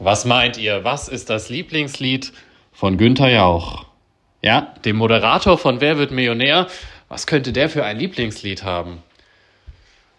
[0.00, 0.84] Was meint ihr?
[0.84, 2.32] Was ist das Lieblingslied
[2.70, 3.84] von Günther Jauch?
[4.42, 6.68] Ja, dem Moderator von Wer wird Millionär?
[7.08, 9.02] Was könnte der für ein Lieblingslied haben?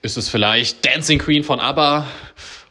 [0.02, 2.06] Ist es vielleicht Dancing Queen von ABBA?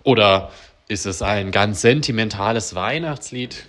[0.03, 0.53] Oder
[0.87, 3.65] ist es ein ganz sentimentales Weihnachtslied?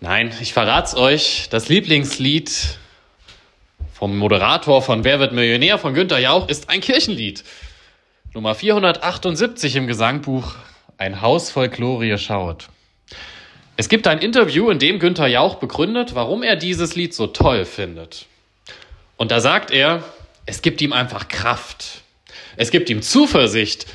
[0.00, 1.48] Nein, ich verrat's euch.
[1.50, 2.78] Das Lieblingslied
[3.92, 7.44] vom Moderator von Wer wird Millionär von Günther Jauch ist ein Kirchenlied.
[8.32, 10.54] Nummer 478 im Gesangbuch
[10.98, 12.68] ein Haus voll Glorie schaut.
[13.76, 17.64] Es gibt ein Interview, in dem Günther Jauch begründet, warum er dieses Lied so toll
[17.64, 18.26] findet.
[19.16, 20.04] Und da sagt er,
[20.46, 22.02] es gibt ihm einfach Kraft.
[22.56, 23.86] Es gibt ihm Zuversicht.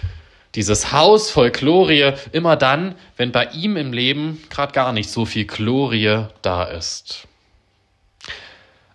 [0.56, 5.26] Dieses Haus voll Glorie immer dann, wenn bei ihm im Leben gerade gar nicht so
[5.26, 7.28] viel Glorie da ist.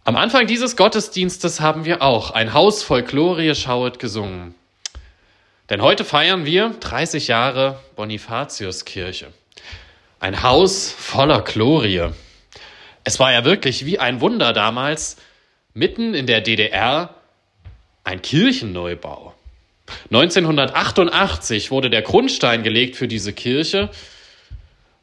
[0.05, 4.57] Am Anfang dieses Gottesdienstes haben wir auch ein Haus voll Glorie schauet gesungen.
[5.73, 9.29] Denn heute feiern wir 30 Jahre Bonifatiuskirche.
[10.21, 12.11] Ein Haus voller Glorie.
[13.05, 15.17] Es war ja wirklich wie ein Wunder damals,
[15.73, 17.15] mitten in der DDR
[18.05, 19.33] ein Kirchenneubau.
[20.11, 23.89] 1988 wurde der Grundstein gelegt für diese Kirche.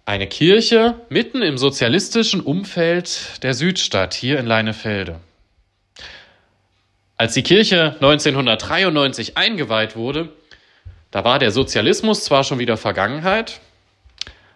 [0.05, 5.19] Eine Kirche mitten im sozialistischen Umfeld der Südstadt hier in Leinefelde.
[7.17, 10.29] Als die Kirche 1993 eingeweiht wurde,
[11.11, 13.61] da war der Sozialismus zwar schon wieder Vergangenheit,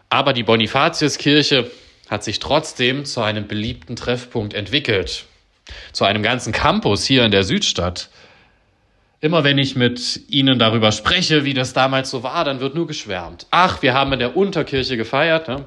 [0.09, 1.71] aber die Bonifatiuskirche
[2.09, 5.25] hat sich trotzdem zu einem beliebten Treffpunkt entwickelt,
[5.91, 8.09] zu einem ganzen Campus hier in der Südstadt.
[9.19, 12.85] Immer wenn ich mit Ihnen darüber spreche, wie das damals so war, dann wird nur
[12.85, 13.47] geschwärmt.
[13.51, 15.65] Ach, wir haben in der Unterkirche gefeiert, ne?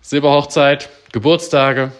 [0.00, 1.92] Silberhochzeit, Geburtstage.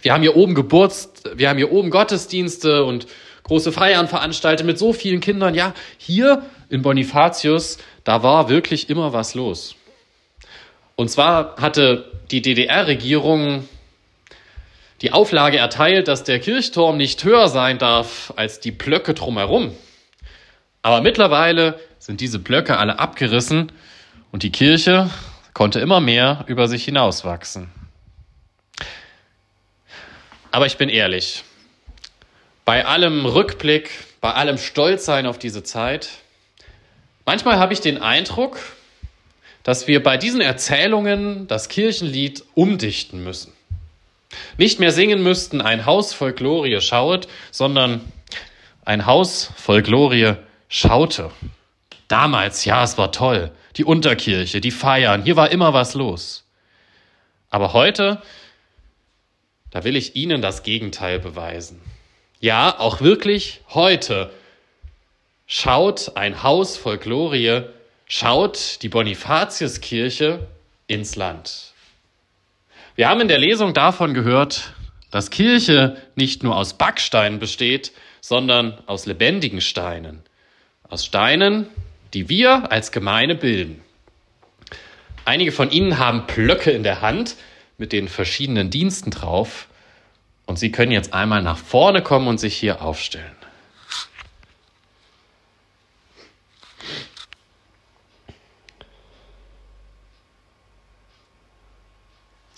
[0.00, 3.06] Wir haben hier oben Geburts, wir haben hier oben Gottesdienste und
[3.42, 5.54] große Feiern veranstaltet mit so vielen Kindern.
[5.54, 9.76] Ja, hier in Bonifatius, da war wirklich immer was los.
[10.96, 13.68] Und zwar hatte die DDR-Regierung
[15.02, 19.74] die Auflage erteilt, dass der Kirchturm nicht höher sein darf als die Blöcke drumherum.
[20.82, 23.72] Aber mittlerweile sind diese Blöcke alle abgerissen
[24.32, 25.10] und die Kirche
[25.52, 27.70] konnte immer mehr über sich hinauswachsen.
[30.50, 31.44] Aber ich bin ehrlich,
[32.64, 33.90] bei allem Rückblick,
[34.20, 36.08] bei allem Stolzsein auf diese Zeit,
[37.26, 38.56] Manchmal habe ich den Eindruck,
[39.64, 43.52] dass wir bei diesen Erzählungen das Kirchenlied umdichten müssen.
[44.58, 48.00] Nicht mehr singen müssten, ein Haus voll Glorie schauet, sondern
[48.84, 50.34] ein Haus voll Glorie
[50.68, 51.32] schaute.
[52.06, 53.50] Damals, ja, es war toll.
[53.76, 56.44] Die Unterkirche, die Feiern, hier war immer was los.
[57.50, 58.22] Aber heute,
[59.72, 61.80] da will ich Ihnen das Gegenteil beweisen.
[62.38, 64.30] Ja, auch wirklich heute
[65.46, 67.62] schaut ein Haus voll Glorie,
[68.06, 70.46] schaut die Bonifatiuskirche
[70.86, 71.72] ins Land.
[72.94, 74.72] Wir haben in der Lesung davon gehört,
[75.10, 80.22] dass Kirche nicht nur aus Backsteinen besteht, sondern aus lebendigen Steinen.
[80.88, 81.68] Aus Steinen,
[82.14, 83.80] die wir als Gemeinde bilden.
[85.24, 87.36] Einige von Ihnen haben Plöcke in der Hand
[87.78, 89.68] mit den verschiedenen Diensten drauf.
[90.46, 93.36] Und Sie können jetzt einmal nach vorne kommen und sich hier aufstellen.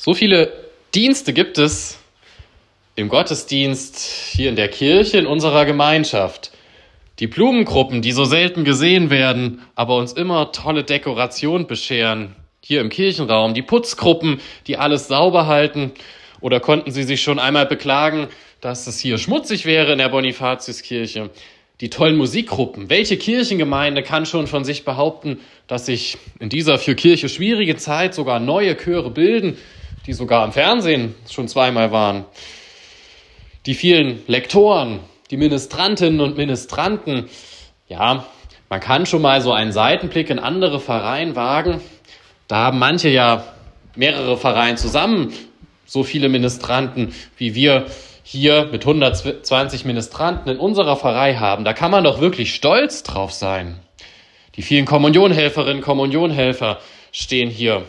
[0.01, 0.53] So viele
[0.95, 1.99] Dienste gibt es
[2.95, 6.53] im Gottesdienst, hier in der Kirche, in unserer Gemeinschaft.
[7.19, 12.37] Die Blumengruppen, die so selten gesehen werden, aber uns immer tolle Dekoration bescheren.
[12.61, 13.55] Hier im Kirchenraum.
[13.55, 15.91] Die Putzgruppen, die alles sauber halten.
[16.41, 18.29] Oder konnten Sie sich schon einmal beklagen,
[18.61, 21.31] dass es hier schmutzig wäre in der Bonifatiuskirche?
[21.81, 22.89] Die tollen Musikgruppen.
[22.89, 28.15] Welche Kirchengemeinde kann schon von sich behaupten, dass sich in dieser für Kirche schwierige Zeit
[28.15, 29.57] sogar neue Chöre bilden?
[30.09, 32.25] Die sogar im Fernsehen schon zweimal waren,
[33.67, 37.29] die vielen Lektoren, die Ministrantinnen und Ministranten,
[37.89, 38.25] ja,
[38.71, 41.83] man kann schon mal so einen Seitenblick in andere Vereine wagen.
[42.49, 43.45] Da haben manche ja
[43.97, 45.35] mehrere Vereine zusammen
[45.85, 47.85] so viele Ministranten, wie wir
[48.23, 51.65] hier mit 120 Ministranten in unserer Pfarrei haben.
[51.65, 53.79] Da kann man doch wirklich stolz drauf sein.
[54.57, 56.79] Die vielen Kommunionhelferinnen, Kommunionhelfer
[57.13, 57.85] stehen hier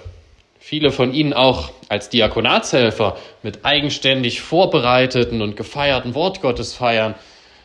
[0.69, 7.16] viele von Ihnen auch als Diakonatshelfer mit eigenständig vorbereiteten und gefeierten Wort Gottes feiern.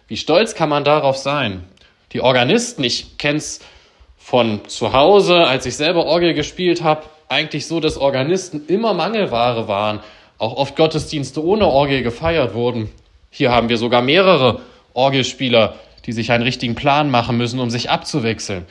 [0.08, 1.64] Wie stolz kann man darauf sein?
[2.14, 3.60] Die Organisten, ich kenne es
[4.16, 9.68] von zu Hause, als ich selber Orgel gespielt habe, eigentlich so, dass Organisten immer Mangelware
[9.68, 10.00] waren,
[10.38, 12.90] auch oft Gottesdienste ohne Orgel gefeiert wurden.
[13.28, 14.62] Hier haben wir sogar mehrere
[14.94, 15.74] Orgelspieler,
[16.06, 18.64] die sich einen richtigen Plan machen müssen, um sich abzuwechseln.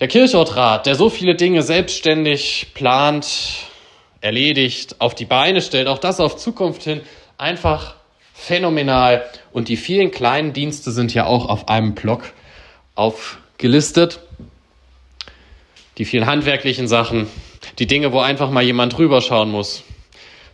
[0.00, 3.28] Der Kirchortrat, der so viele Dinge selbstständig plant,
[4.20, 7.00] erledigt, auf die Beine stellt, auch das auf Zukunft hin,
[7.38, 7.94] einfach
[8.32, 9.24] phänomenal.
[9.52, 12.32] Und die vielen kleinen Dienste sind ja auch auf einem Blog
[12.96, 14.18] aufgelistet.
[15.98, 17.28] Die vielen handwerklichen Sachen,
[17.78, 19.84] die Dinge, wo einfach mal jemand drüber schauen muss.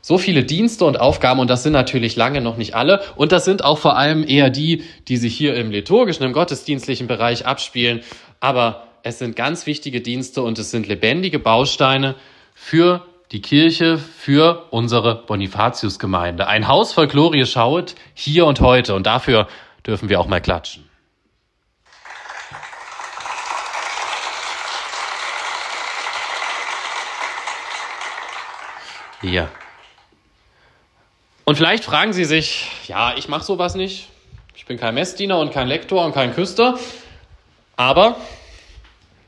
[0.02, 3.46] So viele Dienste und Aufgaben, und das sind natürlich lange noch nicht alle, und das
[3.46, 8.02] sind auch vor allem eher die, die sich hier im liturgischen, im gottesdienstlichen Bereich abspielen.
[8.40, 12.14] Aber es sind ganz wichtige Dienste und es sind lebendige Bausteine
[12.54, 16.46] für die Kirche, für unsere Bonifatiusgemeinde.
[16.46, 19.48] Ein Haus voll Glorie schaut hier und heute und dafür
[19.86, 20.88] dürfen wir auch mal klatschen.
[29.22, 29.48] Hier.
[31.44, 34.08] Und vielleicht fragen Sie sich, ja, ich mache sowas nicht.
[34.54, 36.78] Ich bin kein Messdiener und kein Lektor und kein Küster.
[37.76, 38.16] Aber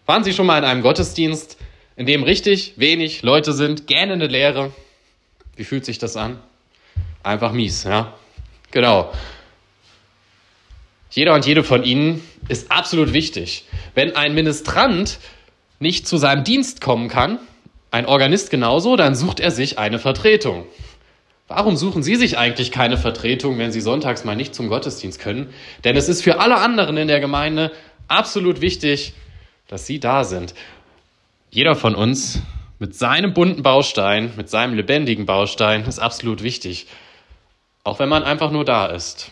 [0.07, 1.59] waren Sie schon mal in einem Gottesdienst,
[1.97, 4.73] in dem richtig wenig Leute sind, gähnende Leere?
[5.57, 6.39] Wie fühlt sich das an?
[7.23, 8.15] Einfach mies, ja?
[8.71, 9.13] Genau.
[11.11, 13.65] Jeder und jede von Ihnen ist absolut wichtig.
[13.95, 15.19] Wenn ein Ministrant
[15.79, 17.39] nicht zu seinem Dienst kommen kann,
[17.91, 20.65] ein Organist genauso, dann sucht er sich eine Vertretung.
[21.49, 25.53] Warum suchen Sie sich eigentlich keine Vertretung, wenn Sie sonntags mal nicht zum Gottesdienst können?
[25.85, 27.73] Denn es ist für alle anderen in der Gemeinde
[28.09, 29.13] absolut wichtig,
[29.69, 30.55] dass Sie da sind.
[31.51, 32.41] Jeder von uns
[32.79, 36.87] mit seinem bunten Baustein, mit seinem lebendigen Baustein ist absolut wichtig.
[37.85, 39.31] Auch wenn man einfach nur da ist.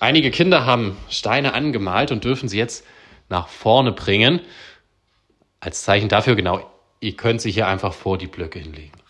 [0.00, 2.84] Einige Kinder haben Steine angemalt und dürfen sie jetzt
[3.28, 4.40] nach vorne bringen.
[5.60, 6.68] Als Zeichen dafür, genau,
[7.00, 9.03] ihr könnt sie hier einfach vor die Blöcke hinlegen.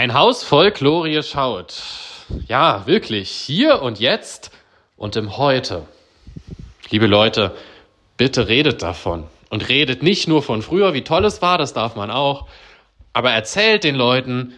[0.00, 1.74] Ein Haus voll Glorie schaut.
[2.48, 4.50] Ja, wirklich, hier und jetzt
[4.96, 5.86] und im Heute.
[6.88, 7.54] Liebe Leute,
[8.16, 9.24] bitte redet davon.
[9.50, 12.48] Und redet nicht nur von früher, wie toll es war, das darf man auch,
[13.12, 14.54] aber erzählt den Leuten,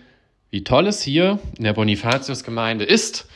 [0.51, 3.27] wie toll es hier in der Bonifatius-Gemeinde ist.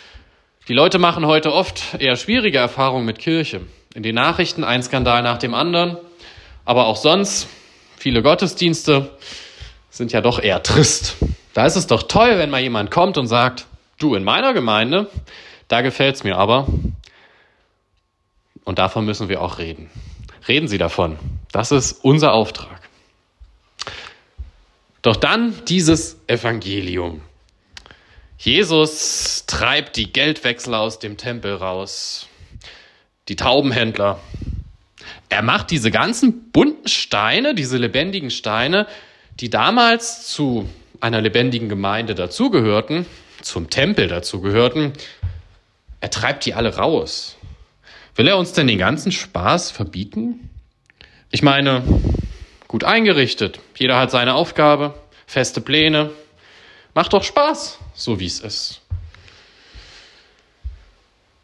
[0.68, 3.62] Die Leute machen heute oft eher schwierige Erfahrungen mit Kirche.
[3.96, 5.96] In den Nachrichten ein Skandal nach dem anderen,
[6.64, 7.48] aber auch sonst
[7.98, 9.10] viele Gottesdienste
[9.90, 11.16] sind ja doch eher trist.
[11.56, 13.64] Da ist es doch toll, wenn mal jemand kommt und sagt,
[13.96, 15.10] du in meiner Gemeinde,
[15.68, 16.66] da gefällt's mir aber.
[18.64, 19.88] Und davon müssen wir auch reden.
[20.46, 21.18] Reden Sie davon.
[21.52, 22.82] Das ist unser Auftrag.
[25.00, 27.22] Doch dann dieses Evangelium.
[28.36, 32.26] Jesus treibt die Geldwechsler aus dem Tempel raus,
[33.28, 34.20] die Taubenhändler.
[35.30, 38.86] Er macht diese ganzen bunten Steine, diese lebendigen Steine,
[39.40, 40.68] die damals zu
[41.06, 43.06] einer lebendigen Gemeinde dazugehörten,
[43.40, 44.92] zum Tempel dazugehörten,
[46.00, 47.36] er treibt die alle raus.
[48.16, 50.50] Will er uns denn den ganzen Spaß verbieten?
[51.30, 51.84] Ich meine,
[52.66, 54.94] gut eingerichtet, jeder hat seine Aufgabe,
[55.26, 56.10] feste Pläne.
[56.92, 58.80] Macht doch Spaß, so wie es ist.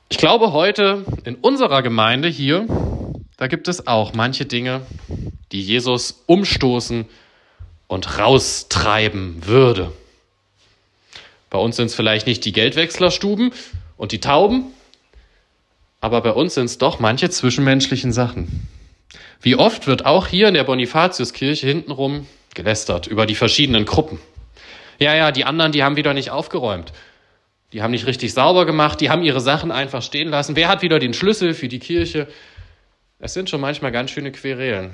[0.09, 2.67] Ich glaube, heute in unserer Gemeinde hier,
[3.37, 4.82] da gibt es auch manche Dinge,
[5.53, 7.06] die Jesus umstoßen
[7.92, 9.92] und raustreiben würde.
[11.50, 13.52] Bei uns sind es vielleicht nicht die Geldwechslerstuben
[13.99, 14.64] und die Tauben,
[16.00, 18.66] aber bei uns sind es doch manche zwischenmenschlichen Sachen.
[19.42, 24.18] Wie oft wird auch hier in der Bonifatiuskirche hintenrum gelästert über die verschiedenen Gruppen.
[24.99, 26.94] Ja, ja, die anderen, die haben wieder nicht aufgeräumt.
[27.75, 30.56] Die haben nicht richtig sauber gemacht, die haben ihre Sachen einfach stehen lassen.
[30.56, 32.26] Wer hat wieder den Schlüssel für die Kirche?
[33.25, 34.91] Es sind schon manchmal ganz schöne Querelen.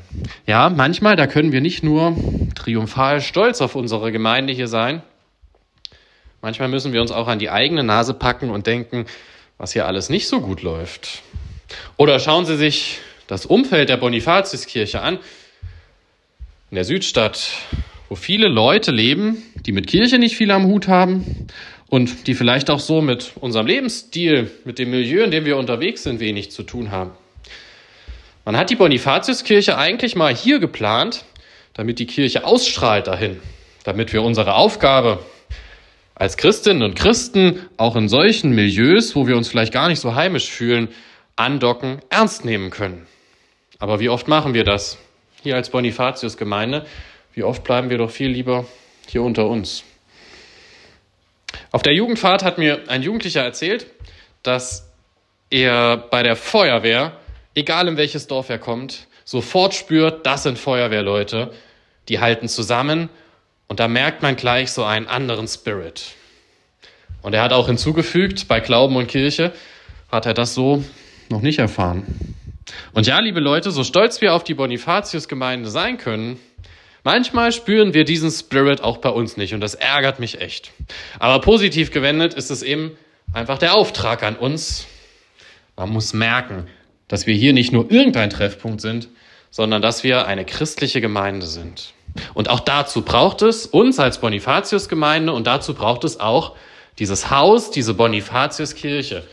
[0.46, 2.14] Ja, manchmal, da können wir nicht nur
[2.54, 5.00] triumphal stolz auf unsere Gemeinde hier sein.
[6.42, 9.06] Manchmal müssen wir uns auch an die eigene Nase packen und denken,
[9.56, 11.22] was hier alles nicht so gut läuft.
[11.96, 15.18] Oder schauen Sie sich das Umfeld der Bonifatiuskirche an.
[16.70, 17.52] In der Südstadt,
[18.10, 21.46] wo viele Leute leben, die mit Kirche nicht viel am Hut haben
[21.88, 26.02] und die vielleicht auch so mit unserem Lebensstil, mit dem Milieu, in dem wir unterwegs
[26.02, 27.12] sind, wenig zu tun haben.
[28.48, 31.26] Man hat die Bonifatiuskirche eigentlich mal hier geplant,
[31.74, 33.42] damit die Kirche ausstrahlt dahin,
[33.84, 35.22] damit wir unsere Aufgabe
[36.14, 40.14] als Christinnen und Christen auch in solchen Milieus, wo wir uns vielleicht gar nicht so
[40.14, 40.88] heimisch fühlen,
[41.36, 43.06] andocken, ernst nehmen können.
[43.80, 44.96] Aber wie oft machen wir das
[45.42, 46.86] hier als Bonifatius-Gemeinde?
[47.34, 48.64] Wie oft bleiben wir doch viel lieber
[49.08, 49.84] hier unter uns?
[51.70, 53.88] Auf der Jugendfahrt hat mir ein Jugendlicher erzählt,
[54.42, 54.90] dass
[55.50, 57.12] er bei der Feuerwehr
[57.58, 61.50] egal in welches Dorf er kommt, sofort spürt, das sind Feuerwehrleute,
[62.08, 63.10] die halten zusammen
[63.66, 66.12] und da merkt man gleich so einen anderen Spirit.
[67.20, 69.52] Und er hat auch hinzugefügt, bei Glauben und Kirche
[70.10, 70.82] hat er das so
[71.28, 72.36] noch nicht erfahren.
[72.94, 76.38] Und ja, liebe Leute, so stolz wir auf die Bonifatius-Gemeinde sein können,
[77.02, 80.70] manchmal spüren wir diesen Spirit auch bei uns nicht und das ärgert mich echt.
[81.18, 82.96] Aber positiv gewendet ist es eben
[83.32, 84.86] einfach der Auftrag an uns.
[85.76, 86.66] Man muss merken,
[87.08, 89.08] dass wir hier nicht nur irgendein Treffpunkt sind,
[89.50, 91.94] sondern dass wir eine christliche Gemeinde sind.
[92.34, 96.54] Und auch dazu braucht es uns als Bonifatius-Gemeinde und dazu braucht es auch
[96.98, 99.24] dieses Haus, diese Bonifatius-Kirche,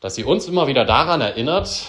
[0.00, 1.86] dass sie uns immer wieder daran erinnert,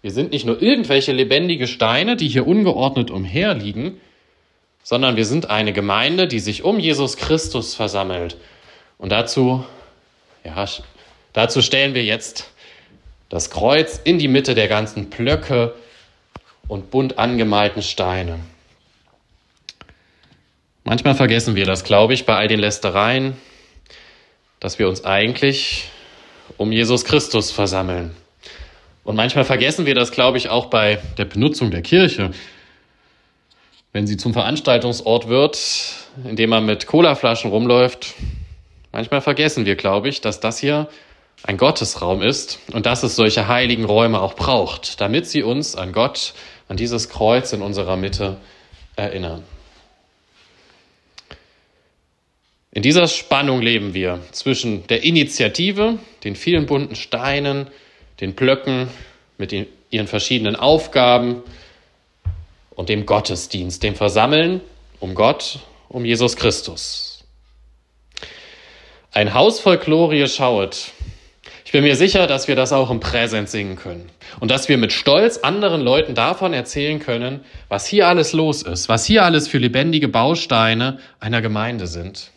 [0.00, 4.00] wir sind nicht nur irgendwelche lebendige Steine, die hier ungeordnet umherliegen,
[4.82, 8.36] sondern wir sind eine Gemeinde, die sich um Jesus Christus versammelt.
[8.96, 9.64] Und dazu,
[10.44, 10.66] ja,
[11.32, 12.50] dazu stellen wir jetzt
[13.28, 15.74] das Kreuz in die Mitte der ganzen Blöcke
[16.66, 18.38] und bunt angemalten Steine.
[20.84, 23.36] Manchmal vergessen wir das, glaube ich, bei all den Lästereien,
[24.60, 25.90] dass wir uns eigentlich
[26.56, 28.16] um Jesus Christus versammeln.
[29.04, 32.30] Und manchmal vergessen wir das, glaube ich, auch bei der Benutzung der Kirche.
[33.92, 35.58] Wenn sie zum Veranstaltungsort wird,
[36.24, 38.14] indem man mit Colaflaschen rumläuft,
[38.92, 40.88] manchmal vergessen wir, glaube ich, dass das hier
[41.42, 45.92] ein Gottesraum ist und dass es solche heiligen Räume auch braucht, damit sie uns an
[45.92, 46.34] Gott,
[46.68, 48.36] an dieses Kreuz in unserer Mitte
[48.96, 49.44] erinnern.
[52.70, 57.68] In dieser Spannung leben wir zwischen der Initiative, den vielen bunten Steinen,
[58.20, 58.88] den Blöcken
[59.38, 61.42] mit den, ihren verschiedenen Aufgaben
[62.70, 64.60] und dem Gottesdienst, dem Versammeln
[65.00, 67.24] um Gott, um Jesus Christus.
[69.12, 70.92] Ein Haus voll Glorie schauet.
[71.68, 74.08] Ich bin mir sicher, dass wir das auch im Präsent singen können
[74.40, 78.88] und dass wir mit Stolz anderen Leuten davon erzählen können, was hier alles los ist,
[78.88, 82.30] was hier alles für lebendige Bausteine einer Gemeinde sind.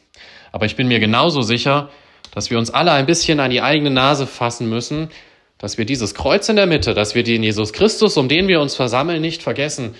[0.52, 1.90] Aber ich bin mir genauso sicher,
[2.34, 5.08] dass wir uns alle ein bisschen an die eigene Nase fassen müssen,
[5.58, 8.60] dass wir dieses Kreuz in der Mitte, dass wir den Jesus Christus, um den wir
[8.60, 9.96] uns versammeln, nicht vergessen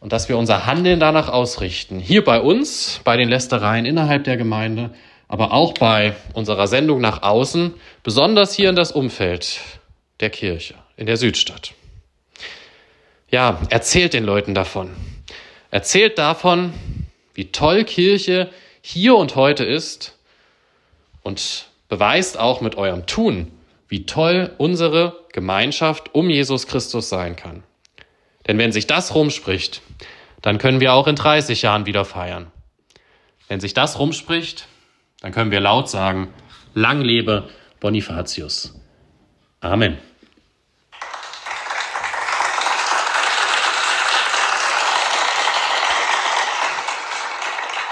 [0.00, 1.98] und dass wir unser Handeln danach ausrichten.
[1.98, 4.94] Hier bei uns, bei den Lästereien innerhalb der Gemeinde,
[5.34, 7.74] aber auch bei unserer Sendung nach außen,
[8.04, 9.58] besonders hier in das Umfeld
[10.20, 11.72] der Kirche, in der Südstadt.
[13.32, 14.90] Ja, erzählt den Leuten davon.
[15.72, 16.72] Erzählt davon,
[17.34, 18.48] wie toll Kirche
[18.80, 20.16] hier und heute ist
[21.24, 23.50] und beweist auch mit eurem Tun,
[23.88, 27.64] wie toll unsere Gemeinschaft um Jesus Christus sein kann.
[28.46, 29.82] Denn wenn sich das rumspricht,
[30.42, 32.52] dann können wir auch in 30 Jahren wieder feiern.
[33.48, 34.68] Wenn sich das rumspricht,
[35.24, 36.28] dann können wir laut sagen,
[36.74, 37.48] lang lebe
[37.80, 38.78] Bonifatius.
[39.60, 39.96] Amen.